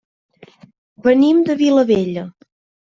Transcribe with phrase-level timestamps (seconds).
[1.09, 2.27] Venim de la Vilavella.